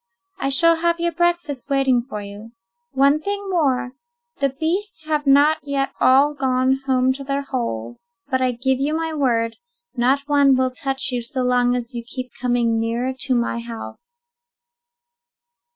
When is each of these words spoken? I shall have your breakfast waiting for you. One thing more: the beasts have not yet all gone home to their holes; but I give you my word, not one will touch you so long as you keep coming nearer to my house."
I 0.39 0.49
shall 0.49 0.77
have 0.77 0.99
your 0.99 1.11
breakfast 1.11 1.69
waiting 1.69 2.01
for 2.09 2.23
you. 2.23 2.53
One 2.93 3.21
thing 3.21 3.47
more: 3.51 3.91
the 4.39 4.49
beasts 4.49 5.05
have 5.05 5.27
not 5.27 5.59
yet 5.61 5.91
all 5.99 6.33
gone 6.33 6.79
home 6.87 7.13
to 7.13 7.23
their 7.23 7.43
holes; 7.43 8.07
but 8.27 8.41
I 8.41 8.51
give 8.53 8.79
you 8.79 8.95
my 8.95 9.13
word, 9.13 9.57
not 9.95 10.21
one 10.27 10.55
will 10.57 10.71
touch 10.71 11.11
you 11.11 11.21
so 11.21 11.43
long 11.43 11.75
as 11.75 11.93
you 11.93 12.03
keep 12.03 12.31
coming 12.41 12.79
nearer 12.79 13.13
to 13.19 13.35
my 13.35 13.59
house." 13.59 14.25